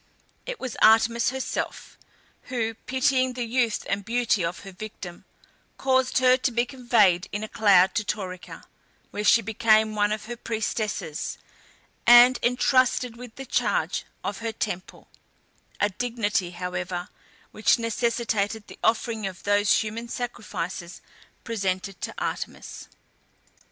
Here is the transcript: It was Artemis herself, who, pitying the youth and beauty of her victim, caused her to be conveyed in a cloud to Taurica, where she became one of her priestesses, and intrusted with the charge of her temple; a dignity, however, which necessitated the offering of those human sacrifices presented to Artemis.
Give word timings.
It 0.47 0.59
was 0.59 0.75
Artemis 0.81 1.29
herself, 1.29 1.95
who, 2.45 2.73
pitying 2.73 3.33
the 3.33 3.43
youth 3.43 3.85
and 3.87 4.03
beauty 4.03 4.43
of 4.43 4.61
her 4.61 4.71
victim, 4.71 5.25
caused 5.77 6.17
her 6.17 6.37
to 6.37 6.51
be 6.51 6.65
conveyed 6.65 7.29
in 7.31 7.43
a 7.43 7.47
cloud 7.47 7.93
to 7.93 8.03
Taurica, 8.03 8.63
where 9.11 9.23
she 9.23 9.43
became 9.43 9.93
one 9.93 10.11
of 10.11 10.25
her 10.25 10.35
priestesses, 10.35 11.37
and 12.07 12.39
intrusted 12.41 13.15
with 13.15 13.35
the 13.35 13.45
charge 13.45 14.05
of 14.23 14.39
her 14.39 14.51
temple; 14.51 15.07
a 15.79 15.89
dignity, 15.89 16.49
however, 16.49 17.09
which 17.51 17.77
necessitated 17.77 18.65
the 18.65 18.79
offering 18.83 19.27
of 19.27 19.43
those 19.43 19.83
human 19.83 20.07
sacrifices 20.09 21.01
presented 21.43 22.01
to 22.01 22.11
Artemis. 22.17 22.87